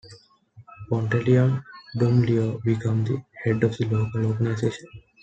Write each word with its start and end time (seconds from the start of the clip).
Pantaleon 0.89 1.61
Dumlao 1.95 2.59
became 2.63 3.05
the 3.05 3.21
head 3.43 3.63
of 3.63 3.77
the 3.77 3.85
local 3.85 4.25
organization. 4.31 4.87